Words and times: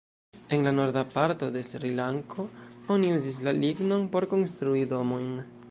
En 0.55 0.63
la 0.67 0.71
Norda 0.77 1.03
parto 1.17 1.49
de 1.57 1.61
Srilanko 1.67 2.47
oni 2.95 3.13
uzis 3.19 3.39
la 3.49 3.55
lignon 3.61 4.11
por 4.17 4.31
konstrui 4.35 4.89
domojn. 4.95 5.35